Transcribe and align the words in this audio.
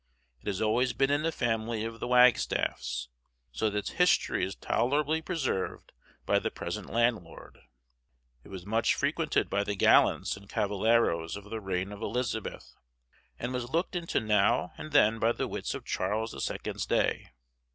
It 0.41 0.47
has 0.47 0.63
always 0.63 0.93
been 0.93 1.11
in 1.11 1.21
the 1.21 1.31
family 1.31 1.85
of 1.85 1.99
the 1.99 2.07
Wagstaffs, 2.07 3.07
so 3.51 3.69
that 3.69 3.77
its 3.77 3.89
history 3.91 4.43
is 4.43 4.55
tolerably 4.55 5.21
preserved 5.21 5.91
by 6.25 6.39
the 6.39 6.49
present 6.49 6.89
landlord. 6.89 7.59
It 8.43 8.49
was 8.49 8.65
much 8.65 8.95
frequented 8.95 9.47
by 9.47 9.63
the 9.63 9.75
gallants 9.75 10.35
and 10.35 10.49
cavalieros 10.49 11.35
of 11.35 11.51
the 11.51 11.61
reign 11.61 11.91
of 11.91 12.01
Elizabeth, 12.01 12.73
and 13.37 13.53
was 13.53 13.69
looked 13.69 13.95
into 13.95 14.19
now 14.19 14.71
and 14.75 14.91
then 14.91 15.19
by 15.19 15.33
the 15.33 15.47
wits 15.47 15.75
of 15.75 15.85
Charles 15.85 16.31
the 16.31 16.41
Second's 16.41 16.87
day. 16.87 17.27